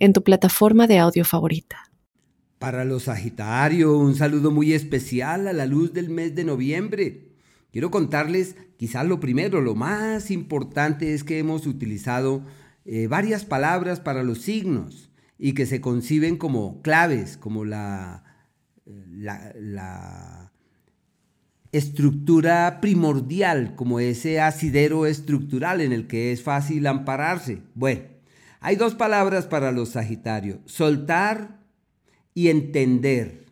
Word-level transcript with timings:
en 0.00 0.12
tu 0.12 0.24
plataforma 0.24 0.88
de 0.88 0.98
audio 0.98 1.24
favorita. 1.24 1.92
Para 2.58 2.84
los 2.84 3.04
Sagitarios, 3.04 3.92
un 3.92 4.16
saludo 4.16 4.50
muy 4.50 4.72
especial 4.72 5.46
a 5.46 5.52
la 5.52 5.66
luz 5.66 5.92
del 5.92 6.10
mes 6.10 6.34
de 6.34 6.44
noviembre. 6.44 7.30
Quiero 7.70 7.90
contarles 7.90 8.56
quizás 8.76 9.06
lo 9.06 9.20
primero, 9.20 9.60
lo 9.60 9.74
más 9.74 10.30
importante 10.30 11.14
es 11.14 11.22
que 11.22 11.38
hemos 11.38 11.66
utilizado 11.66 12.42
eh, 12.84 13.06
varias 13.06 13.44
palabras 13.44 14.00
para 14.00 14.22
los 14.22 14.40
signos 14.40 15.10
y 15.38 15.52
que 15.52 15.66
se 15.66 15.80
conciben 15.80 16.36
como 16.36 16.82
claves, 16.82 17.36
como 17.36 17.64
la, 17.64 18.24
la 18.84 20.52
estructura 21.72 22.80
primordial, 22.80 23.74
como 23.76 24.00
ese 24.00 24.40
asidero 24.40 25.06
estructural 25.06 25.80
en 25.80 25.92
el 25.92 26.06
que 26.06 26.32
es 26.32 26.42
fácil 26.42 26.86
ampararse. 26.86 27.62
Bueno, 27.74 28.02
hay 28.60 28.76
dos 28.76 28.94
palabras 28.94 29.46
para 29.46 29.72
los 29.72 29.90
Sagitarios, 29.90 30.58
soltar 30.66 31.60
y 32.34 32.48
entender. 32.48 33.46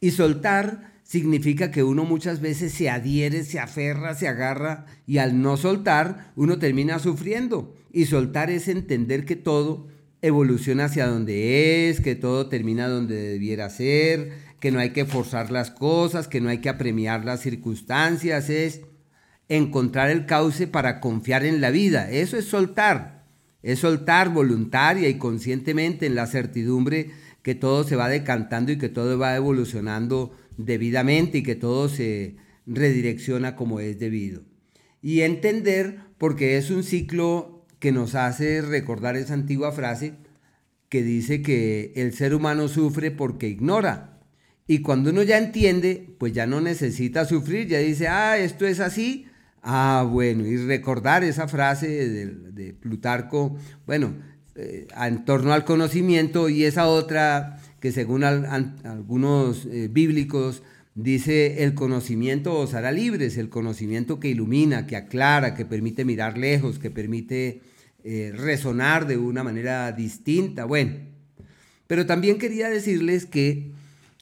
Y 0.00 0.10
soltar 0.10 0.92
significa 1.04 1.70
que 1.70 1.84
uno 1.84 2.04
muchas 2.04 2.40
veces 2.40 2.72
se 2.72 2.90
adhiere, 2.90 3.44
se 3.44 3.60
aferra, 3.60 4.14
se 4.14 4.28
agarra 4.28 4.86
y 5.06 5.18
al 5.18 5.40
no 5.40 5.56
soltar 5.56 6.32
uno 6.36 6.58
termina 6.58 6.98
sufriendo. 6.98 7.74
Y 7.92 8.06
soltar 8.06 8.50
es 8.50 8.68
entender 8.68 9.24
que 9.24 9.36
todo 9.36 9.88
evoluciona 10.20 10.86
hacia 10.86 11.06
donde 11.06 11.88
es, 11.88 12.00
que 12.00 12.16
todo 12.16 12.48
termina 12.48 12.88
donde 12.88 13.14
debiera 13.14 13.70
ser, 13.70 14.32
que 14.60 14.72
no 14.72 14.80
hay 14.80 14.90
que 14.90 15.04
forzar 15.04 15.52
las 15.52 15.70
cosas, 15.70 16.26
que 16.26 16.40
no 16.40 16.48
hay 16.48 16.58
que 16.58 16.68
apremiar 16.68 17.24
las 17.24 17.40
circunstancias, 17.40 18.50
es 18.50 18.82
encontrar 19.48 20.10
el 20.10 20.26
cauce 20.26 20.66
para 20.66 21.00
confiar 21.00 21.44
en 21.44 21.60
la 21.60 21.70
vida. 21.70 22.10
Eso 22.10 22.36
es 22.36 22.44
soltar 22.44 23.17
es 23.62 23.80
soltar 23.80 24.32
voluntaria 24.32 25.08
y 25.08 25.18
conscientemente 25.18 26.06
en 26.06 26.14
la 26.14 26.26
certidumbre 26.26 27.10
que 27.42 27.54
todo 27.54 27.84
se 27.84 27.96
va 27.96 28.08
decantando 28.08 28.72
y 28.72 28.78
que 28.78 28.88
todo 28.88 29.18
va 29.18 29.36
evolucionando 29.36 30.36
debidamente 30.56 31.38
y 31.38 31.42
que 31.42 31.54
todo 31.54 31.88
se 31.88 32.36
redirecciona 32.66 33.56
como 33.56 33.80
es 33.80 33.98
debido. 33.98 34.42
Y 35.00 35.20
entender, 35.22 36.00
porque 36.18 36.56
es 36.56 36.70
un 36.70 36.82
ciclo 36.82 37.64
que 37.78 37.92
nos 37.92 38.14
hace 38.14 38.60
recordar 38.62 39.16
esa 39.16 39.34
antigua 39.34 39.72
frase 39.72 40.14
que 40.88 41.02
dice 41.02 41.42
que 41.42 41.92
el 41.96 42.12
ser 42.12 42.34
humano 42.34 42.68
sufre 42.68 43.10
porque 43.10 43.48
ignora. 43.48 44.20
Y 44.66 44.80
cuando 44.80 45.10
uno 45.10 45.22
ya 45.22 45.38
entiende, 45.38 46.14
pues 46.18 46.32
ya 46.32 46.46
no 46.46 46.60
necesita 46.60 47.24
sufrir, 47.24 47.68
ya 47.68 47.78
dice, 47.78 48.08
ah, 48.08 48.36
esto 48.36 48.66
es 48.66 48.80
así, 48.80 49.27
Ah, 49.70 50.08
bueno, 50.10 50.46
y 50.46 50.56
recordar 50.56 51.22
esa 51.24 51.46
frase 51.46 52.08
de, 52.08 52.72
Plutarco, 52.72 53.54
bueno, 53.84 54.14
eh, 54.54 54.86
en 54.98 55.26
torno 55.26 55.52
al 55.52 55.66
conocimiento 55.66 56.48
y 56.48 56.64
esa 56.64 56.86
otra 56.86 57.60
que 57.78 57.92
según 57.92 58.24
algunos 58.24 59.66
eh, 59.66 59.88
bíblicos 59.92 60.62
dice, 60.94 61.64
el 61.64 61.74
conocimiento 61.74 62.58
os 62.58 62.72
hará 62.72 62.92
libres, 62.92 63.36
el 63.36 63.50
conocimiento 63.50 64.18
que 64.18 64.28
ilumina, 64.28 64.86
que 64.86 64.96
aclara, 64.96 65.54
que 65.54 65.66
permite 65.66 66.06
mirar 66.06 66.38
lejos, 66.38 66.78
que 66.78 66.90
permite 66.90 67.60
eh, 68.04 68.32
resonar 68.34 69.06
de 69.06 69.18
una 69.18 69.44
manera 69.44 69.92
distinta. 69.92 70.64
Bueno, 70.64 70.94
pero 71.86 72.06
también 72.06 72.38
quería 72.38 72.70
decirles 72.70 73.26
que 73.26 73.72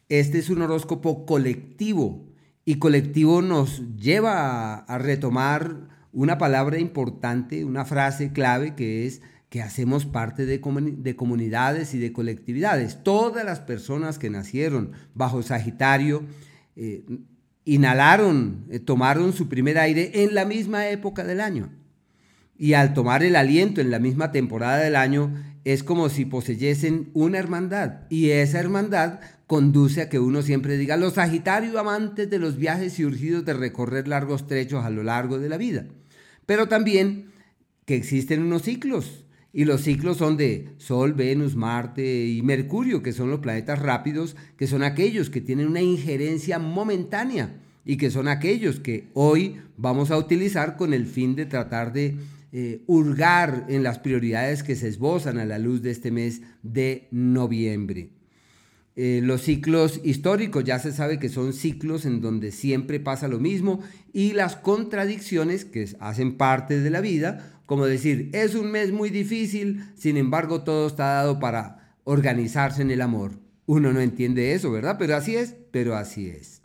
este 0.08 0.38
es 0.40 0.50
un 0.50 0.62
horóscopo 0.62 1.24
colectivo, 1.24 2.25
y 2.68 2.74
colectivo 2.74 3.42
nos 3.42 3.80
lleva 3.96 4.74
a, 4.74 4.98
retomar 4.98 5.88
una 6.12 6.36
palabra 6.36 6.80
importante, 6.80 7.64
una 7.64 7.84
frase 7.84 8.32
clave 8.32 8.74
que 8.74 9.06
es 9.06 9.22
que 9.48 9.62
hacemos 9.62 10.04
parte 10.04 10.46
de, 10.46 10.60
comunidades 10.60 11.94
y 11.94 11.98
de 11.98 12.12
colectividades. 12.12 13.04
Todas 13.04 13.44
las 13.44 13.60
personas 13.60 14.18
que 14.18 14.30
nacieron 14.30 14.90
bajo 15.14 15.42
Sagitario 15.44 16.24
eh, 16.74 17.04
inhalaron, 17.64 18.66
eh, 18.68 18.80
tomaron 18.80 19.32
su 19.32 19.48
primer 19.48 19.78
aire 19.78 20.24
en 20.24 20.34
la 20.34 20.44
misma 20.44 20.88
época 20.88 21.22
del 21.22 21.40
año. 21.40 21.70
Y 22.58 22.72
al 22.72 22.94
tomar 22.94 23.22
el 23.22 23.36
aliento 23.36 23.80
en 23.80 23.92
la 23.92 24.00
misma 24.00 24.32
temporada 24.32 24.78
del 24.78 24.96
año, 24.96 25.32
es 25.66 25.82
como 25.82 26.08
si 26.10 26.24
poseyesen 26.24 27.10
una 27.12 27.38
hermandad. 27.38 28.02
Y 28.08 28.30
esa 28.30 28.60
hermandad 28.60 29.18
conduce 29.48 30.00
a 30.00 30.08
que 30.08 30.20
uno 30.20 30.42
siempre 30.42 30.78
diga, 30.78 30.96
los 30.96 31.14
Sagitarios 31.14 31.74
amantes 31.74 32.30
de 32.30 32.38
los 32.38 32.56
viajes 32.56 33.00
y 33.00 33.04
urgidos 33.04 33.44
de 33.44 33.52
recorrer 33.52 34.06
largos 34.06 34.46
trechos 34.46 34.84
a 34.84 34.90
lo 34.90 35.02
largo 35.02 35.40
de 35.40 35.48
la 35.48 35.56
vida. 35.56 35.86
Pero 36.46 36.68
también 36.68 37.32
que 37.84 37.96
existen 37.96 38.42
unos 38.42 38.62
ciclos. 38.62 39.24
Y 39.52 39.64
los 39.64 39.80
ciclos 39.80 40.18
son 40.18 40.36
de 40.36 40.68
Sol, 40.78 41.14
Venus, 41.14 41.56
Marte 41.56 42.28
y 42.28 42.42
Mercurio, 42.42 43.02
que 43.02 43.12
son 43.12 43.28
los 43.28 43.40
planetas 43.40 43.80
rápidos, 43.80 44.36
que 44.56 44.68
son 44.68 44.84
aquellos 44.84 45.30
que 45.30 45.40
tienen 45.40 45.66
una 45.66 45.82
injerencia 45.82 46.60
momentánea 46.60 47.56
y 47.84 47.96
que 47.96 48.12
son 48.12 48.28
aquellos 48.28 48.78
que 48.78 49.08
hoy 49.14 49.56
vamos 49.76 50.12
a 50.12 50.16
utilizar 50.16 50.76
con 50.76 50.94
el 50.94 51.06
fin 51.06 51.34
de 51.34 51.46
tratar 51.46 51.92
de 51.92 52.14
eh, 52.52 52.82
hurgar 52.86 53.66
en 53.68 53.82
las 53.82 53.98
prioridades 53.98 54.62
que 54.62 54.76
se 54.76 54.88
esbozan 54.88 55.38
a 55.38 55.44
la 55.44 55.58
luz 55.58 55.82
de 55.82 55.90
este 55.90 56.10
mes 56.10 56.42
de 56.62 57.08
noviembre. 57.10 58.10
Eh, 58.98 59.20
los 59.22 59.42
ciclos 59.42 60.00
históricos 60.04 60.64
ya 60.64 60.78
se 60.78 60.90
sabe 60.90 61.18
que 61.18 61.28
son 61.28 61.52
ciclos 61.52 62.06
en 62.06 62.22
donde 62.22 62.50
siempre 62.50 62.98
pasa 62.98 63.28
lo 63.28 63.38
mismo 63.38 63.80
y 64.14 64.32
las 64.32 64.56
contradicciones 64.56 65.66
que 65.66 65.86
hacen 66.00 66.38
parte 66.38 66.80
de 66.80 66.88
la 66.88 67.02
vida, 67.02 67.60
como 67.66 67.84
decir, 67.84 68.30
es 68.32 68.54
un 68.54 68.70
mes 68.70 68.92
muy 68.92 69.10
difícil, 69.10 69.84
sin 69.96 70.16
embargo 70.16 70.62
todo 70.62 70.86
está 70.86 71.14
dado 71.14 71.38
para 71.38 71.94
organizarse 72.04 72.80
en 72.80 72.90
el 72.90 73.02
amor. 73.02 73.32
Uno 73.66 73.92
no 73.92 74.00
entiende 74.00 74.54
eso, 74.54 74.70
¿verdad? 74.70 74.96
Pero 74.98 75.14
así 75.14 75.36
es, 75.36 75.56
pero 75.72 75.94
así 75.94 76.28
es. 76.28 76.62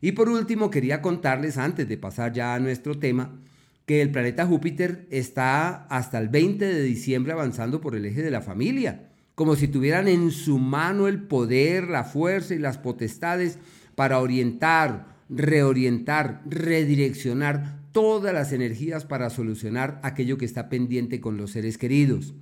Y 0.00 0.12
por 0.12 0.28
último, 0.28 0.70
quería 0.70 1.02
contarles, 1.02 1.58
antes 1.58 1.88
de 1.88 1.98
pasar 1.98 2.32
ya 2.32 2.54
a 2.54 2.60
nuestro 2.60 2.98
tema, 2.98 3.40
que 3.86 4.02
el 4.02 4.10
planeta 4.10 4.46
Júpiter 4.46 5.06
está 5.10 5.86
hasta 5.86 6.18
el 6.18 6.28
20 6.28 6.64
de 6.64 6.82
diciembre 6.82 7.32
avanzando 7.32 7.80
por 7.80 7.94
el 7.94 8.04
eje 8.06 8.22
de 8.22 8.30
la 8.30 8.40
familia 8.40 9.10
como 9.34 9.56
si 9.56 9.68
tuvieran 9.68 10.08
en 10.08 10.30
su 10.30 10.58
mano 10.58 11.08
el 11.08 11.22
poder, 11.22 11.88
la 11.88 12.04
fuerza 12.04 12.54
y 12.54 12.58
las 12.58 12.78
potestades 12.78 13.58
para 13.94 14.20
orientar, 14.20 15.06
reorientar, 15.28 16.42
redireccionar 16.46 17.80
todas 17.92 18.32
las 18.32 18.52
energías 18.52 19.04
para 19.04 19.30
solucionar 19.30 20.00
aquello 20.02 20.38
que 20.38 20.44
está 20.44 20.68
pendiente 20.68 21.20
con 21.20 21.36
los 21.36 21.52
seres 21.52 21.78
queridos. 21.78 22.34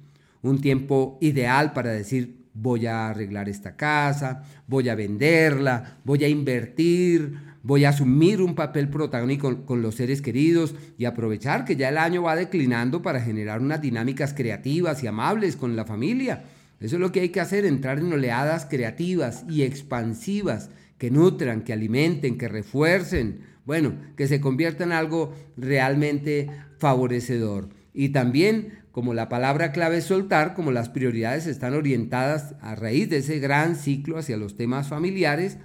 Un 0.43 0.61
tiempo 0.61 1.19
ideal 1.21 1.73
para 1.73 1.91
decir, 1.91 2.43
voy 2.55 2.87
a 2.87 3.09
arreglar 3.09 3.49
esta 3.49 3.77
casa, 3.77 4.43
voy 4.67 4.89
a 4.89 4.95
venderla, 4.95 5.99
voy 6.05 6.25
a 6.25 6.29
invertir, 6.29 7.52
voy 7.63 7.85
a 7.85 7.91
asumir 7.91 8.43
un 8.43 8.55
papel 8.55 8.89
protagónico 8.89 9.65
con, 9.65 9.83
los 9.83 9.95
seres 9.95 10.23
queridos 10.23 10.75
y 10.99 11.05
aprovechar 11.05 11.65
que 11.65 11.77
ya 11.77 11.89
el 11.89 11.99
año 11.99 12.23
va 12.23 12.37
declinando 12.37 13.03
para 13.03 13.21
generar 13.21 13.61
unas 13.61 13.81
dinámicas 13.81 14.35
creativas 14.35 15.03
y 15.03 15.07
amables 15.07 15.57
con 15.57 15.77
la 15.77 15.85
familia 15.85 16.45
eso 16.83 16.97
es 16.97 17.01
lo 17.01 17.13
que 17.13 17.21
hay 17.21 17.29
que 17.29 17.41
hacer, 17.41 17.65
entrar 17.65 18.01
en 18.01 18.13
oleadas 18.13 18.67
creativas 18.67 19.45
y 19.49 19.63
expansivas 19.63 20.69
que 20.99 21.13
nutran, 21.13 21.63
que 21.63 21.73
alimenten, 21.73 22.37
que 22.37 22.49
refuercen, 22.49 23.43
bueno, 23.65 23.95
que 24.17 24.27
se 24.27 24.41
conviertan 24.41 24.89
en 24.89 24.99
algo 24.99 25.33
realmente 25.57 26.51
favorecedor. 26.79 27.69
Y 27.95 28.09
también, 28.09 28.81
como 28.91 29.15
la 29.15 29.29
palabra 29.29 29.71
clave 29.71 29.99
es 29.99 30.07
soltar, 30.07 30.55
como 30.55 30.73
las 30.73 30.89
prioridades 30.89 31.47
están 31.47 31.75
orientadas 31.75 32.57
a 32.61 32.75
raíz 32.75 33.09
de 33.09 33.19
ese 33.19 33.39
gran 33.39 33.77
ciclo 33.77 34.19
hacia 34.19 34.37
los 34.37 34.57
temas 34.57 34.89
familiares, 34.89 35.59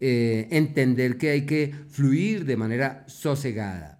eh, 0.00 0.48
entender 0.50 1.16
que 1.16 1.30
hay 1.30 1.46
que 1.46 1.74
fluir 1.90 2.44
de 2.44 2.56
manera 2.56 3.04
sosegada. 3.06 3.98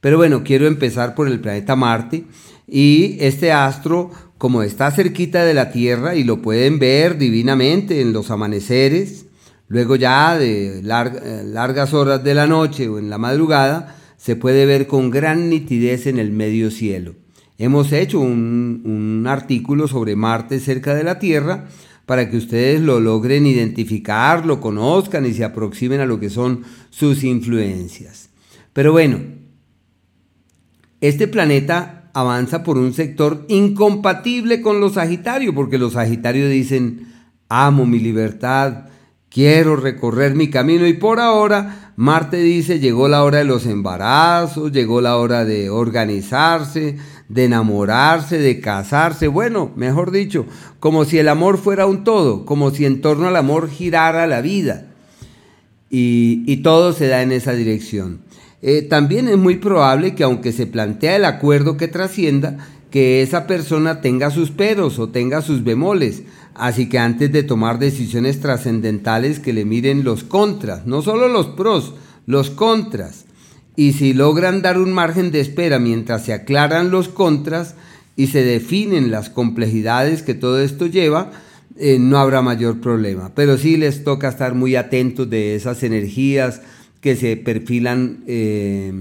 Pero 0.00 0.16
bueno, 0.16 0.42
quiero 0.42 0.66
empezar 0.66 1.14
por 1.14 1.28
el 1.28 1.40
planeta 1.40 1.76
Marte 1.76 2.24
y 2.66 3.16
este 3.20 3.52
astro 3.52 4.10
como 4.38 4.64
está 4.64 4.90
cerquita 4.90 5.44
de 5.44 5.54
la 5.54 5.70
Tierra 5.70 6.16
y 6.16 6.24
lo 6.24 6.42
pueden 6.42 6.80
ver 6.80 7.16
divinamente 7.16 8.00
en 8.00 8.12
los 8.12 8.32
amaneceres, 8.32 9.26
luego 9.68 9.94
ya 9.94 10.36
de 10.36 10.80
eh, 10.80 10.82
largas 10.82 11.94
horas 11.94 12.24
de 12.24 12.34
la 12.34 12.48
noche 12.48 12.88
o 12.88 12.98
en 12.98 13.08
la 13.08 13.18
madrugada, 13.18 13.96
se 14.16 14.34
puede 14.34 14.66
ver 14.66 14.88
con 14.88 15.12
gran 15.12 15.48
nitidez 15.48 16.08
en 16.08 16.18
el 16.18 16.32
medio 16.32 16.72
cielo. 16.72 17.14
Hemos 17.58 17.92
hecho 17.92 18.18
un, 18.18 18.82
un 18.84 19.26
artículo 19.28 19.86
sobre 19.86 20.16
Marte 20.16 20.58
cerca 20.58 20.94
de 20.96 21.04
la 21.04 21.20
Tierra 21.20 21.68
para 22.12 22.28
que 22.28 22.36
ustedes 22.36 22.78
lo 22.82 23.00
logren 23.00 23.46
identificar, 23.46 24.44
lo 24.44 24.60
conozcan 24.60 25.24
y 25.24 25.32
se 25.32 25.44
aproximen 25.44 25.98
a 25.98 26.04
lo 26.04 26.20
que 26.20 26.28
son 26.28 26.62
sus 26.90 27.24
influencias. 27.24 28.28
Pero 28.74 28.92
bueno, 28.92 29.18
este 31.00 31.26
planeta 31.26 32.10
avanza 32.12 32.64
por 32.64 32.76
un 32.76 32.92
sector 32.92 33.46
incompatible 33.48 34.60
con 34.60 34.78
los 34.78 34.92
Sagitarios, 34.92 35.54
porque 35.54 35.78
los 35.78 35.94
Sagitarios 35.94 36.50
dicen, 36.50 37.14
amo 37.48 37.86
mi 37.86 37.98
libertad, 37.98 38.88
quiero 39.30 39.76
recorrer 39.76 40.34
mi 40.34 40.50
camino 40.50 40.86
y 40.86 40.92
por 40.92 41.18
ahora 41.18 41.94
Marte 41.96 42.42
dice, 42.42 42.78
llegó 42.78 43.08
la 43.08 43.24
hora 43.24 43.38
de 43.38 43.44
los 43.44 43.64
embarazos, 43.64 44.70
llegó 44.70 45.00
la 45.00 45.16
hora 45.16 45.46
de 45.46 45.70
organizarse, 45.70 46.98
de 47.32 47.46
enamorarse, 47.46 48.38
de 48.38 48.60
casarse, 48.60 49.26
bueno, 49.26 49.72
mejor 49.74 50.10
dicho, 50.10 50.44
como 50.80 51.06
si 51.06 51.18
el 51.18 51.28
amor 51.28 51.56
fuera 51.56 51.86
un 51.86 52.04
todo, 52.04 52.44
como 52.44 52.70
si 52.72 52.84
en 52.84 53.00
torno 53.00 53.26
al 53.26 53.36
amor 53.36 53.70
girara 53.70 54.26
la 54.26 54.42
vida. 54.42 54.88
Y, 55.88 56.56
todo 56.58 56.92
se 56.92 57.08
da 57.08 57.22
en 57.22 57.32
esa 57.32 57.52
dirección. 57.52 58.20
Eh, 58.60 58.82
también 58.82 59.28
es 59.28 59.36
muy 59.36 59.56
probable 59.56 60.14
que 60.14 60.24
aunque 60.24 60.52
se 60.52 60.66
plantea 60.66 61.16
el 61.16 61.24
acuerdo 61.24 61.76
que 61.76 61.88
trascienda, 61.88 62.58
que 62.90 63.22
esa 63.22 63.46
persona 63.46 64.00
tenga 64.02 64.30
sus 64.30 64.50
peros 64.50 64.98
o 64.98 65.08
tenga 65.08 65.40
sus 65.40 65.64
bemoles. 65.64 66.22
Así 66.54 66.88
que 66.88 66.98
antes 66.98 67.32
de 67.32 67.42
tomar 67.42 67.78
decisiones 67.78 68.40
trascendentales 68.40 69.40
que 69.40 69.54
le 69.54 69.64
miren 69.64 70.04
los 70.04 70.22
contras, 70.22 70.86
no 70.86 71.00
solo 71.00 71.28
los 71.28 71.46
pros, 71.48 71.94
los 72.26 72.50
contras. 72.50 73.24
Y 73.76 73.92
si 73.92 74.12
logran 74.12 74.62
dar 74.62 74.78
un 74.78 74.92
margen 74.92 75.30
de 75.30 75.40
espera 75.40 75.78
mientras 75.78 76.24
se 76.24 76.32
aclaran 76.32 76.90
los 76.90 77.08
contras 77.08 77.74
y 78.16 78.26
se 78.26 78.44
definen 78.44 79.10
las 79.10 79.30
complejidades 79.30 80.22
que 80.22 80.34
todo 80.34 80.60
esto 80.60 80.86
lleva, 80.86 81.30
eh, 81.78 81.98
no 81.98 82.18
habrá 82.18 82.42
mayor 82.42 82.80
problema. 82.80 83.32
Pero 83.34 83.56
sí 83.56 83.76
les 83.76 84.04
toca 84.04 84.28
estar 84.28 84.54
muy 84.54 84.76
atentos 84.76 85.28
de 85.30 85.54
esas 85.54 85.82
energías 85.82 86.60
que 87.00 87.16
se 87.16 87.36
perfilan 87.36 88.22
eh, 88.26 88.92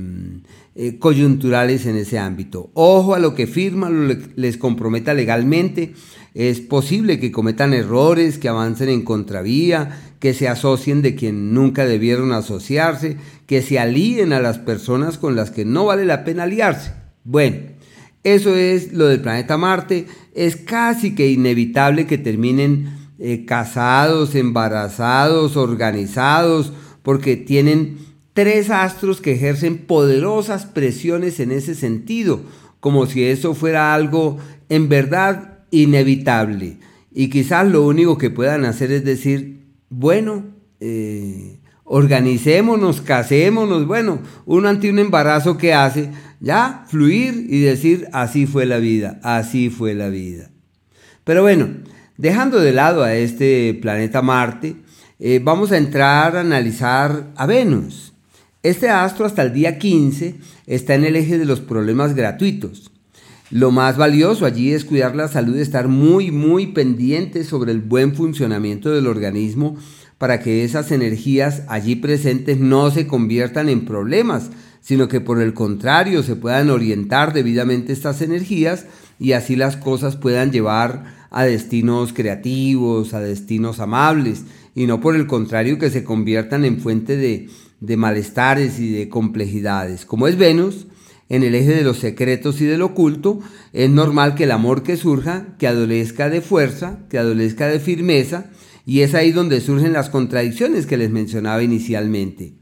eh, 0.74 0.98
coyunturales 0.98 1.86
en 1.86 1.98
ese 1.98 2.18
ámbito. 2.18 2.72
Ojo 2.74 3.14
a 3.14 3.20
lo 3.20 3.36
que 3.36 3.46
firman, 3.46 4.08
lo 4.08 4.16
les 4.38 4.58
comprometa 4.58 5.14
legalmente. 5.14 5.94
Es 6.34 6.62
posible 6.62 7.20
que 7.20 7.32
cometan 7.32 7.74
errores, 7.74 8.38
que 8.38 8.48
avancen 8.48 8.88
en 8.88 9.02
contravía, 9.04 10.00
que 10.22 10.34
se 10.34 10.48
asocien 10.48 11.02
de 11.02 11.14
quien 11.14 11.54
nunca 11.54 11.86
debieron 11.86 12.32
asociarse, 12.32 13.18
que 13.52 13.62
se 13.62 13.80
alíen 13.80 14.32
a 14.32 14.40
las 14.40 14.60
personas 14.60 15.18
con 15.18 15.36
las 15.36 15.52
que 15.52 15.66
no 15.66 15.84
vale 15.84 16.06
la 16.06 16.24
pena 16.24 16.44
aliarse. 16.44 16.94
Bueno, 17.26 17.58
eso 18.24 18.56
es 18.56 18.94
lo 18.94 19.08
del 19.08 19.20
planeta 19.20 19.58
Marte. 19.58 20.06
Es 20.34 20.56
casi 20.56 21.16
que 21.16 21.30
inevitable 21.30 22.08
que 22.08 22.18
terminen 22.18 23.10
eh, 23.20 23.44
casados, 23.44 24.36
embarazados, 24.36 25.58
organizados, 25.58 26.72
porque 27.04 27.36
tienen 27.36 27.98
tres 28.32 28.70
astros 28.70 29.20
que 29.20 29.34
ejercen 29.34 29.80
poderosas 29.80 30.66
presiones 30.66 31.42
en 31.42 31.52
ese 31.52 31.76
sentido, 31.76 32.44
como 32.80 33.06
si 33.06 33.26
eso 33.26 33.54
fuera 33.54 33.94
algo 33.94 34.38
en 34.70 34.88
verdad 34.88 35.66
inevitable. 35.72 36.78
Y 37.14 37.30
quizás 37.30 37.68
lo 37.68 37.86
único 37.86 38.18
que 38.18 38.30
puedan 38.30 38.64
hacer 38.64 38.94
es 38.94 39.04
decir, 39.04 39.66
bueno, 39.90 40.46
eh, 40.80 41.60
organicémonos, 41.94 43.02
casémonos, 43.02 43.86
bueno, 43.86 44.20
uno 44.46 44.70
ante 44.70 44.90
un 44.90 44.98
embarazo 44.98 45.58
que 45.58 45.74
hace, 45.74 46.10
ya, 46.40 46.86
fluir 46.88 47.48
y 47.50 47.60
decir, 47.60 48.08
así 48.14 48.48
fue 48.48 48.66
la 48.66 48.78
vida, 48.78 49.20
así 49.24 49.70
fue 49.70 49.94
la 49.94 50.08
vida. 50.08 50.52
Pero 51.26 51.42
bueno, 51.42 51.68
dejando 52.16 52.62
de 52.62 52.72
lado 52.72 53.04
a 53.04 53.14
este 53.16 53.78
planeta 53.82 54.22
Marte, 54.22 54.78
eh, 55.20 55.42
vamos 55.44 55.74
a 55.74 55.78
entrar 55.78 56.38
a 56.38 56.40
analizar 56.40 57.28
a 57.36 57.46
Venus. 57.46 58.14
Este 58.64 58.88
astro 58.88 59.26
hasta 59.26 59.42
el 59.42 59.52
día 59.52 59.78
15 59.78 60.36
está 60.68 60.96
en 60.96 61.04
el 61.04 61.18
eje 61.18 61.38
de 61.38 61.46
los 61.46 61.60
problemas 61.60 62.16
gratuitos. 62.16 62.90
Lo 63.50 63.72
más 63.72 63.98
valioso 63.98 64.46
allí 64.46 64.72
es 64.72 64.86
cuidar 64.86 65.14
la 65.14 65.28
salud, 65.28 65.58
estar 65.58 65.90
muy, 65.90 66.32
muy 66.32 66.68
pendiente 66.68 67.44
sobre 67.44 67.74
el 67.74 67.82
buen 67.82 68.16
funcionamiento 68.16 68.92
del 68.92 69.08
organismo 69.08 69.76
para 70.22 70.40
que 70.40 70.64
esas 70.64 70.92
energías 70.92 71.64
allí 71.68 71.96
presentes 71.96 72.60
no 72.60 72.92
se 72.92 73.08
conviertan 73.08 73.70
en 73.70 73.86
problemas, 73.86 74.52
sino 74.80 75.08
que 75.08 75.20
por 75.20 75.42
el 75.42 75.56
contrario 75.56 76.22
se 76.22 76.36
puedan 76.36 76.70
orientar 76.70 77.34
debidamente 77.34 77.92
estas 77.92 78.22
energías 78.22 78.86
y 79.18 79.32
así 79.32 79.56
las 79.56 79.78
cosas 79.78 80.18
puedan 80.18 80.52
llevar 80.52 81.06
a 81.32 81.44
destinos 81.46 82.14
creativos, 82.14 83.16
a 83.16 83.20
destinos 83.20 83.80
amables, 83.80 84.44
y 84.76 84.86
no 84.86 85.02
por 85.02 85.16
el 85.16 85.26
contrario 85.26 85.80
que 85.80 85.90
se 85.90 86.04
conviertan 86.04 86.66
en 86.66 86.80
fuente 86.80 87.18
de, 87.18 87.50
de 87.80 87.98
malestares 87.98 88.80
y 88.80 88.92
de 88.92 89.10
complejidades. 89.10 90.06
Como 90.06 90.28
es 90.28 90.38
Venus, 90.38 90.86
en 91.30 91.42
el 91.42 91.56
eje 91.56 91.74
de 91.74 91.84
los 91.84 91.98
secretos 91.98 92.62
y 92.62 92.66
del 92.66 92.84
oculto, 92.84 93.40
es 93.74 93.90
normal 93.90 94.36
que 94.36 94.44
el 94.44 94.52
amor 94.52 94.84
que 94.84 94.98
surja, 94.98 95.56
que 95.58 95.66
adolezca 95.66 96.30
de 96.30 96.42
fuerza, 96.42 97.00
que 97.10 97.18
adolezca 97.18 97.68
de 97.68 97.80
firmeza, 97.80 98.52
y 98.86 99.02
es 99.02 99.14
ahí 99.14 99.32
donde 99.32 99.62
surgen 99.62 99.94
las 99.94 100.10
contradicciones 100.10 100.86
que 100.86 100.98
les 100.98 101.10
mencionaba 101.10 101.64
inicialmente. 101.64 102.54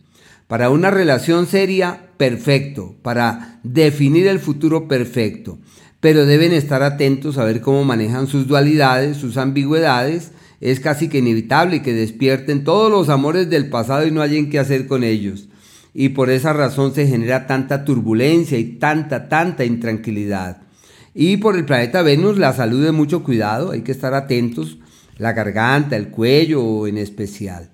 Para 0.48 0.70
una 0.70 0.90
relación 0.90 1.46
seria, 1.46 2.10
perfecto, 2.18 2.96
para 3.02 3.60
definir 3.64 4.28
el 4.28 4.40
futuro 4.40 4.88
perfecto, 4.88 5.60
pero 6.00 6.26
deben 6.26 6.54
estar 6.54 6.82
atentos 6.82 7.38
a 7.38 7.44
ver 7.44 7.62
cómo 7.62 7.84
manejan 7.84 8.28
sus 8.28 8.48
dualidades, 8.48 9.18
sus 9.18 9.38
ambigüedades, 9.38 10.32
es 10.62 10.80
casi 10.80 11.08
que 11.08 11.20
inevitable 11.20 11.82
que 11.82 11.94
despierten 11.94 12.64
todos 12.64 12.92
los 12.92 13.10
amores 13.10 13.50
del 13.50 13.70
pasado 13.70 14.06
y 14.06 14.12
no 14.12 14.22
hayan 14.22 14.50
qué 14.50 14.60
hacer 14.60 14.88
con 14.88 15.04
ellos. 15.04 15.48
Y 15.94 16.10
por 16.10 16.30
esa 16.30 16.54
razón 16.54 16.94
se 16.94 17.08
genera 17.08 17.48
tanta 17.48 17.86
turbulencia 17.86 18.58
y 18.58 18.66
tanta, 18.78 19.30
tanta 19.30 19.66
intranquilidad. 19.66 20.62
Y 21.14 21.38
por 21.38 21.56
el 21.56 21.66
planeta 21.66 22.02
Venus 22.02 22.38
la 22.38 22.54
salud 22.54 22.84
de 22.84 22.92
mucho 22.92 23.24
cuidado, 23.24 23.72
hay 23.72 23.82
que 23.82 23.92
estar 23.92 24.14
atentos, 24.14 24.78
la 25.20 25.34
garganta, 25.34 25.96
el 25.96 26.10
cuello 26.10 26.88
en 26.88 26.98
especial. 26.98 27.70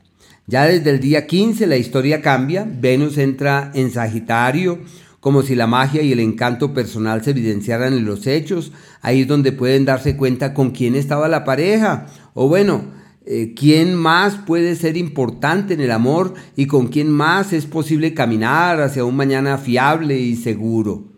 Ya 0.48 0.66
desde 0.66 0.90
el 0.90 1.00
día 1.00 1.26
15 1.26 1.66
la 1.66 1.78
historia 1.78 2.22
cambia, 2.22 2.68
Venus 2.70 3.18
entra 3.18 3.72
en 3.74 3.90
Sagitario, 3.92 4.80
como 5.20 5.42
si 5.42 5.56
la 5.56 5.66
magia 5.66 6.04
y 6.04 6.12
el 6.12 6.20
encanto 6.20 6.74
personal 6.74 7.24
se 7.24 7.32
evidenciaran 7.32 7.94
en 7.94 8.06
los 8.06 8.28
hechos, 8.28 8.72
ahí 9.02 9.22
es 9.22 9.28
donde 9.28 9.52
pueden 9.52 9.86
darse 9.86 10.16
cuenta 10.18 10.54
con 10.54 10.70
quién 10.70 10.94
estaba 10.96 11.28
la 11.28 11.44
pareja, 11.44 12.08
o 12.36 12.48
bueno, 12.48 12.92
eh, 13.26 13.56
quién 13.56 13.96
más 13.96 14.36
puede 14.36 14.75
ser 14.75 14.98
importante 14.98 15.74
en 15.74 15.82
el 15.82 15.90
amor 15.90 16.36
y 16.56 16.68
con 16.68 16.90
quién 16.90 17.10
más 17.10 17.54
es 17.54 17.66
posible 17.66 18.14
caminar 18.14 18.82
hacia 18.82 19.04
un 19.04 19.16
mañana 19.16 19.58
fiable 19.58 20.20
y 20.20 20.36
seguro. 20.36 21.14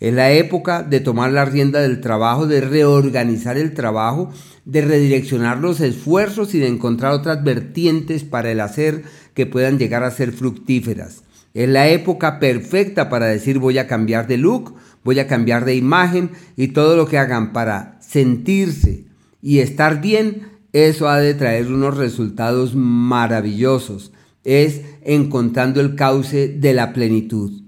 Es 0.00 0.14
la 0.14 0.30
época 0.30 0.82
de 0.82 1.00
tomar 1.00 1.32
la 1.32 1.44
rienda 1.44 1.80
del 1.80 2.00
trabajo, 2.00 2.46
de 2.46 2.60
reorganizar 2.60 3.58
el 3.58 3.74
trabajo, 3.74 4.30
de 4.64 4.82
redireccionar 4.82 5.58
los 5.58 5.80
esfuerzos 5.80 6.54
y 6.54 6.60
de 6.60 6.68
encontrar 6.68 7.12
otras 7.12 7.42
vertientes 7.42 8.22
para 8.22 8.52
el 8.52 8.60
hacer 8.60 9.02
que 9.34 9.46
puedan 9.46 9.78
llegar 9.78 10.04
a 10.04 10.10
ser 10.10 10.32
fructíferas. 10.32 11.24
Es 11.52 11.68
la 11.68 11.88
época 11.88 12.38
perfecta 12.38 13.08
para 13.08 13.26
decir 13.26 13.58
voy 13.58 13.78
a 13.78 13.88
cambiar 13.88 14.28
de 14.28 14.36
look, 14.36 14.74
voy 15.02 15.18
a 15.18 15.26
cambiar 15.26 15.64
de 15.64 15.74
imagen 15.74 16.30
y 16.56 16.68
todo 16.68 16.96
lo 16.96 17.06
que 17.08 17.18
hagan 17.18 17.52
para 17.52 17.98
sentirse 18.00 19.06
y 19.42 19.58
estar 19.58 20.00
bien 20.00 20.58
eso 20.72 21.08
ha 21.08 21.18
de 21.18 21.34
traer 21.34 21.66
unos 21.68 21.96
resultados 21.96 22.74
maravillosos. 22.74 24.12
Es 24.44 24.82
encontrando 25.02 25.80
el 25.80 25.94
cauce 25.94 26.48
de 26.48 26.74
la 26.74 26.92
plenitud. 26.92 27.67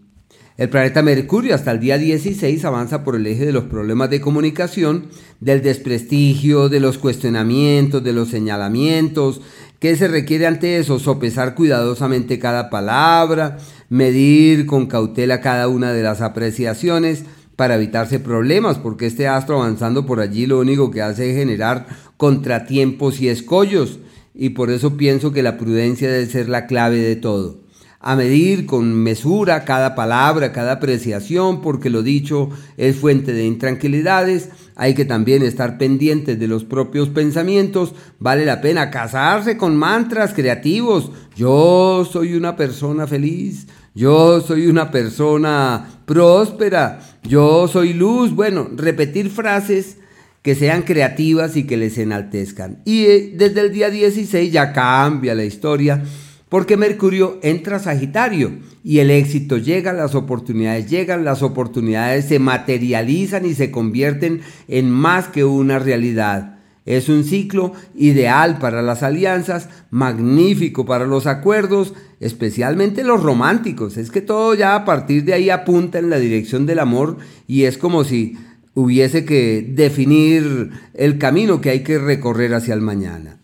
El 0.61 0.69
planeta 0.69 1.00
Mercurio 1.00 1.55
hasta 1.55 1.71
el 1.71 1.81
día 1.81 1.97
16 1.97 2.67
avanza 2.67 3.02
por 3.02 3.17
el 3.17 3.26
eje 3.26 3.47
de 3.47 3.52
los 3.52 3.64
problemas 3.64 4.11
de 4.11 4.21
comunicación, 4.21 5.07
del 5.40 5.62
desprestigio, 5.62 6.69
de 6.69 6.81
los 6.81 6.99
cuestionamientos, 6.99 8.05
de 8.05 8.12
los 8.12 8.29
señalamientos. 8.29 9.40
¿Qué 9.79 9.97
se 9.97 10.07
requiere 10.07 10.47
ante 10.47 10.76
eso? 10.76 10.99
Sopesar 10.99 11.55
cuidadosamente 11.55 12.38
cada 12.38 12.69
palabra, 12.69 13.57
medir 13.88 14.67
con 14.67 14.87
cautela 14.87 15.40
cada 15.40 15.67
una 15.67 15.95
de 15.95 16.02
las 16.02 16.21
apreciaciones, 16.21 17.25
para 17.57 17.76
evitarse 17.76 18.21
problemas, 18.21 18.76
porque 18.76 19.07
este 19.07 19.29
astro 19.29 19.62
avanzando 19.62 20.05
por 20.05 20.21
allí 20.21 20.45
lo 20.45 20.61
único 20.61 20.90
que 20.90 21.00
hace 21.00 21.31
es 21.31 21.38
generar 21.38 21.87
contratiempos 22.19 23.23
y 23.23 23.29
escollos, 23.29 24.00
y 24.35 24.50
por 24.50 24.71
eso 24.71 24.99
pienso 24.99 25.33
que 25.33 25.43
la 25.43 25.57
prudencia 25.57 26.11
debe 26.11 26.26
ser 26.26 26.50
la 26.50 26.67
clave 26.67 26.99
de 26.99 27.17
todo. 27.17 27.70
A 28.00 28.16
medir 28.16 28.64
con 28.64 28.95
mesura 28.95 29.64
cada 29.64 29.95
palabra, 29.95 30.52
cada 30.52 30.73
apreciación, 30.73 31.61
porque 31.61 31.90
lo 31.90 32.02
dicho 32.02 32.49
es 32.78 32.97
fuente 32.97 33.33
de 33.33 33.45
intranquilidades, 33.45 34.49
hay 34.75 34.95
que 34.95 35.04
también 35.04 35.42
estar 35.42 35.76
pendientes 35.76 36.38
de 36.38 36.49
los 36.49 36.64
propios 36.64 37.11
pensamientos, 37.11 37.95
vale 38.19 38.47
la 38.47 38.62
pena 38.62 38.90
casarse 38.90 39.59
con 39.59 39.76
mantras 39.76 40.33
creativos, 40.33 41.12
yo 41.37 42.09
soy 42.11 42.35
una 42.35 42.57
persona 42.57 43.07
feliz, 43.07 43.66
yo 43.95 44.40
soy 44.40 44.66
una 44.66 44.90
persona 44.90 46.00
próspera, 46.07 47.00
yo 47.23 47.69
soy 47.69 47.92
luz. 47.92 48.35
Bueno, 48.35 48.71
repetir 48.75 49.30
frases 49.30 49.99
que 50.42 50.54
sean 50.54 50.83
creativas 50.83 51.57
y 51.57 51.64
que 51.64 51.76
les 51.76 51.99
enaltezcan. 51.99 52.83
Y 52.85 53.04
eh, 53.04 53.35
desde 53.37 53.61
el 53.61 53.73
día 53.73 53.90
16 53.90 54.52
ya 54.52 54.73
cambia 54.73 55.35
la 55.35 55.45
historia 55.45 56.02
porque 56.50 56.76
Mercurio 56.76 57.38
entra 57.42 57.76
a 57.76 57.80
Sagitario 57.80 58.50
y 58.83 58.99
el 58.99 59.11
éxito 59.11 59.57
llega, 59.57 59.92
las 59.92 60.14
oportunidades 60.14 60.90
llegan, 60.90 61.25
las 61.25 61.42
oportunidades 61.42 62.26
se 62.26 62.38
materializan 62.40 63.47
y 63.47 63.54
se 63.54 63.71
convierten 63.71 64.42
en 64.69 64.90
más 64.90 65.28
que 65.28 65.45
una 65.45 65.78
realidad. 65.78 66.59
Es 66.87 67.09
un 67.09 67.23
ciclo 67.23 67.73
ideal 67.95 68.59
para 68.59 68.83
las 68.83 69.04
alianzas, 69.04 69.69
magnífico 69.90 70.85
para 70.85 71.07
los 71.07 71.28
acuerdos, 71.28 71.95
especialmente 72.19 73.04
los 73.04 73.23
románticos. 73.23 73.97
Es 73.97 74.11
que 74.11 74.21
todo 74.21 74.54
ya 74.54 74.75
a 74.75 74.85
partir 74.85 75.25
de 75.25 75.35
ahí 75.35 75.50
apunta 75.50 76.00
en 76.00 76.11
la 76.11 76.19
dirección 76.19 76.66
del 76.66 76.80
amor 76.80 77.19
y 77.47 77.64
es 77.64 77.78
como 77.78 78.02
si 78.02 78.37
hubiese 78.75 79.25
que 79.25 79.64
definir 79.73 80.71
el 80.95 81.19
camino 81.19 81.61
que 81.61 81.71
hay 81.71 81.85
que 81.85 81.99
recorrer 81.99 82.54
hacia 82.54 82.75
el 82.75 82.80
mañana 82.80 83.39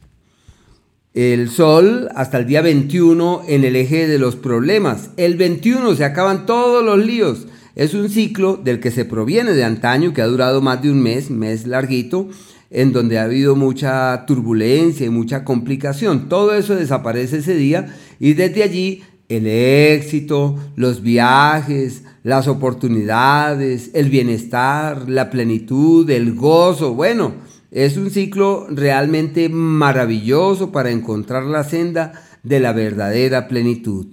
el 1.16 1.48
Sol 1.48 2.10
hasta 2.14 2.36
el 2.36 2.46
día 2.46 2.60
21 2.60 3.44
en 3.48 3.64
el 3.64 3.74
eje 3.74 4.06
de 4.06 4.18
los 4.18 4.36
problemas. 4.36 5.08
El 5.16 5.36
21 5.36 5.94
se 5.94 6.04
acaban 6.04 6.44
todos 6.44 6.84
los 6.84 6.98
líos. 6.98 7.46
Es 7.74 7.94
un 7.94 8.10
ciclo 8.10 8.58
del 8.58 8.80
que 8.80 8.90
se 8.90 9.06
proviene 9.06 9.54
de 9.54 9.64
antaño, 9.64 10.12
que 10.12 10.20
ha 10.20 10.26
durado 10.26 10.60
más 10.60 10.82
de 10.82 10.90
un 10.90 11.02
mes, 11.02 11.30
mes 11.30 11.66
larguito, 11.66 12.28
en 12.70 12.92
donde 12.92 13.18
ha 13.18 13.24
habido 13.24 13.56
mucha 13.56 14.26
turbulencia 14.26 15.06
y 15.06 15.10
mucha 15.10 15.42
complicación. 15.42 16.28
Todo 16.28 16.52
eso 16.52 16.76
desaparece 16.76 17.38
ese 17.38 17.54
día 17.54 17.86
y 18.20 18.34
desde 18.34 18.62
allí 18.62 19.02
el 19.30 19.46
éxito, 19.46 20.56
los 20.76 21.00
viajes, 21.00 22.02
las 22.24 22.46
oportunidades, 22.46 23.90
el 23.94 24.10
bienestar, 24.10 25.08
la 25.08 25.30
plenitud, 25.30 26.08
el 26.10 26.34
gozo, 26.34 26.92
bueno, 26.92 27.32
es 27.70 27.96
un 27.96 28.10
ciclo 28.10 28.66
realmente 28.70 29.48
maravilloso 29.48 30.72
para 30.72 30.90
encontrar 30.90 31.44
la 31.44 31.64
senda 31.64 32.12
de 32.42 32.60
la 32.60 32.72
verdadera 32.72 33.48
plenitud. 33.48 34.06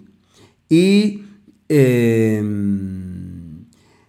Y 0.70 1.22
em, 1.70 3.66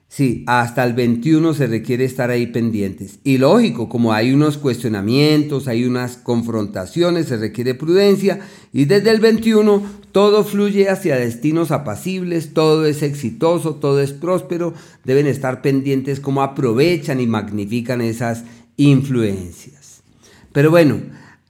sí, 0.08 0.44
hasta 0.46 0.82
el 0.84 0.94
21 0.94 1.52
se 1.52 1.66
requiere 1.66 2.04
estar 2.04 2.30
ahí 2.30 2.46
pendientes. 2.46 3.18
Y 3.22 3.36
lógico, 3.36 3.90
como 3.90 4.14
hay 4.14 4.32
unos 4.32 4.56
cuestionamientos, 4.56 5.68
hay 5.68 5.84
unas 5.84 6.16
confrontaciones, 6.16 7.26
se 7.26 7.36
requiere 7.36 7.74
prudencia. 7.74 8.40
Y 8.72 8.86
desde 8.86 9.10
el 9.10 9.20
21 9.20 9.82
todo 10.10 10.44
fluye 10.44 10.88
hacia 10.88 11.16
destinos 11.16 11.70
apacibles, 11.70 12.54
todo 12.54 12.86
es 12.86 13.02
exitoso, 13.02 13.74
todo 13.74 14.00
es 14.00 14.12
próspero. 14.12 14.72
Deben 15.04 15.26
estar 15.26 15.60
pendientes 15.60 16.18
cómo 16.20 16.42
aprovechan 16.42 17.20
y 17.20 17.26
magnifican 17.26 18.00
esas 18.00 18.44
influencias. 18.76 20.02
Pero 20.52 20.70
bueno, 20.70 21.00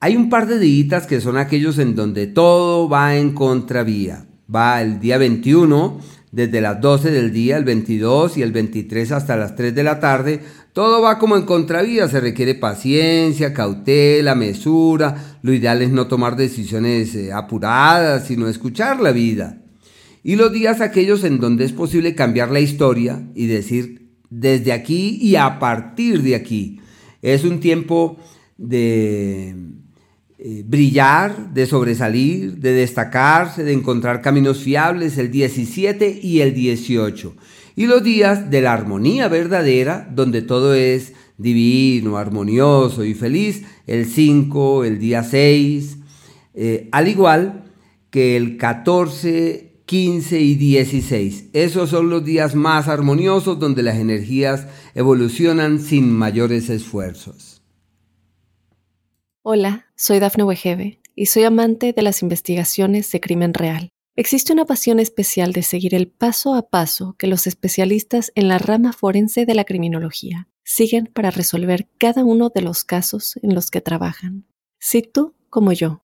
hay 0.00 0.16
un 0.16 0.28
par 0.28 0.46
de 0.46 0.58
días 0.58 1.06
que 1.06 1.20
son 1.20 1.36
aquellos 1.36 1.78
en 1.78 1.94
donde 1.94 2.26
todo 2.26 2.88
va 2.88 3.16
en 3.16 3.32
contravía. 3.32 4.26
Va 4.54 4.82
el 4.82 5.00
día 5.00 5.16
21, 5.16 6.00
desde 6.30 6.60
las 6.60 6.80
12 6.80 7.10
del 7.10 7.32
día, 7.32 7.56
el 7.56 7.64
22 7.64 8.36
y 8.36 8.42
el 8.42 8.52
23 8.52 9.12
hasta 9.12 9.36
las 9.36 9.56
3 9.56 9.74
de 9.74 9.82
la 9.82 10.00
tarde. 10.00 10.40
Todo 10.72 11.00
va 11.00 11.18
como 11.18 11.36
en 11.36 11.44
contravía, 11.44 12.08
se 12.08 12.20
requiere 12.20 12.54
paciencia, 12.54 13.54
cautela, 13.54 14.34
mesura. 14.34 15.38
Lo 15.42 15.52
ideal 15.52 15.80
es 15.80 15.90
no 15.90 16.08
tomar 16.08 16.36
decisiones 16.36 17.14
eh, 17.14 17.32
apuradas, 17.32 18.26
sino 18.26 18.48
escuchar 18.48 19.00
la 19.00 19.12
vida. 19.12 19.62
Y 20.22 20.36
los 20.36 20.52
días 20.52 20.80
aquellos 20.80 21.22
en 21.22 21.38
donde 21.38 21.64
es 21.64 21.72
posible 21.72 22.14
cambiar 22.14 22.50
la 22.50 22.60
historia 22.60 23.22
y 23.34 23.46
decir 23.46 24.10
desde 24.30 24.72
aquí 24.72 25.18
y 25.20 25.36
a 25.36 25.58
partir 25.58 26.22
de 26.22 26.34
aquí. 26.34 26.80
Es 27.24 27.42
un 27.44 27.58
tiempo 27.58 28.18
de 28.58 29.54
eh, 30.38 30.62
brillar, 30.66 31.54
de 31.54 31.64
sobresalir, 31.64 32.58
de 32.58 32.72
destacarse, 32.72 33.64
de 33.64 33.72
encontrar 33.72 34.20
caminos 34.20 34.58
fiables 34.58 35.16
el 35.16 35.30
17 35.30 36.20
y 36.22 36.42
el 36.42 36.52
18. 36.52 37.34
Y 37.76 37.86
los 37.86 38.04
días 38.04 38.50
de 38.50 38.60
la 38.60 38.74
armonía 38.74 39.28
verdadera, 39.28 40.06
donde 40.14 40.42
todo 40.42 40.74
es 40.74 41.14
divino, 41.38 42.18
armonioso 42.18 43.04
y 43.04 43.14
feliz, 43.14 43.62
el 43.86 44.04
5, 44.04 44.84
el 44.84 44.98
día 44.98 45.22
6, 45.22 45.96
eh, 46.52 46.90
al 46.92 47.08
igual 47.08 47.72
que 48.10 48.36
el 48.36 48.58
14, 48.58 49.73
15 49.86 50.40
y 50.40 50.54
16. 50.54 51.50
Esos 51.52 51.90
son 51.90 52.08
los 52.08 52.24
días 52.24 52.54
más 52.54 52.88
armoniosos 52.88 53.58
donde 53.58 53.82
las 53.82 53.96
energías 53.96 54.66
evolucionan 54.94 55.78
sin 55.78 56.10
mayores 56.10 56.70
esfuerzos. 56.70 57.62
Hola, 59.42 59.86
soy 59.94 60.20
Dafne 60.20 60.44
Wegebe 60.44 61.00
y 61.14 61.26
soy 61.26 61.44
amante 61.44 61.92
de 61.92 62.02
las 62.02 62.22
investigaciones 62.22 63.10
de 63.12 63.20
crimen 63.20 63.52
real. 63.52 63.90
Existe 64.16 64.52
una 64.52 64.64
pasión 64.64 65.00
especial 65.00 65.52
de 65.52 65.62
seguir 65.62 65.94
el 65.94 66.08
paso 66.08 66.54
a 66.54 66.68
paso 66.70 67.16
que 67.18 67.26
los 67.26 67.46
especialistas 67.46 68.32
en 68.36 68.48
la 68.48 68.58
rama 68.58 68.92
forense 68.92 69.44
de 69.44 69.54
la 69.54 69.64
criminología 69.64 70.48
siguen 70.62 71.10
para 71.12 71.30
resolver 71.30 71.88
cada 71.98 72.24
uno 72.24 72.48
de 72.48 72.62
los 72.62 72.84
casos 72.84 73.38
en 73.42 73.54
los 73.54 73.70
que 73.70 73.80
trabajan. 73.80 74.46
Si 74.78 75.02
tú, 75.02 75.34
como 75.50 75.72
yo, 75.72 76.03